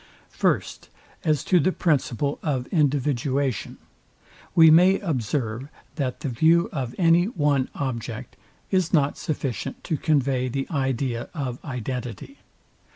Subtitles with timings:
[0.31, 0.89] First,
[1.23, 3.77] As to the principle of individuation;
[4.55, 8.35] we may observe, that the view of any one object
[8.71, 12.39] is not sufficient to convey the idea of identity.